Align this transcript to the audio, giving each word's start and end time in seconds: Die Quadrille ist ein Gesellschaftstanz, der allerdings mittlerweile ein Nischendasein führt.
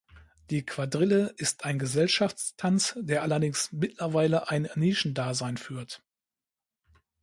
Die 0.49 0.65
Quadrille 0.65 1.31
ist 1.37 1.63
ein 1.63 1.77
Gesellschaftstanz, 1.77 2.95
der 2.99 3.21
allerdings 3.21 3.71
mittlerweile 3.71 4.49
ein 4.49 4.67
Nischendasein 4.73 5.57
führt. 5.57 6.01